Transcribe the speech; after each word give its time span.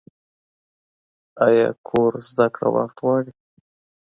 ایا 1.47 1.67
کور 1.87 2.13
زده 2.27 2.47
کړه 2.55 2.69
وخت 2.75 2.97
غواړي؟ 3.03 3.31